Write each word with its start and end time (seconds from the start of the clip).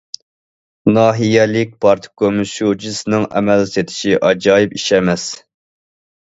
ناھىيەلىك 0.93 1.75
پارتكوم 1.85 2.39
شۇجىسىنىڭ 2.53 3.27
ئەمەل 3.41 3.63
سېتىشى 3.75 4.15
ئاجايىپ 4.31 4.75
ئىش 4.81 4.89
ئەمەس. 4.99 5.29